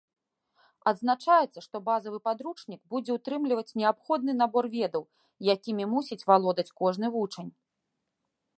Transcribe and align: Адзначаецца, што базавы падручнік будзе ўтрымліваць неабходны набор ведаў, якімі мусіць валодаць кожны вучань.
Адзначаецца, 0.91 1.59
што 1.65 1.81
базавы 1.89 2.19
падручнік 2.27 2.81
будзе 2.95 3.11
ўтрымліваць 3.17 3.75
неабходны 3.81 4.31
набор 4.41 4.65
ведаў, 4.79 5.03
якімі 5.57 5.83
мусіць 5.95 6.21
валодаць 6.31 6.69
кожны 6.81 7.07
вучань. 7.17 7.51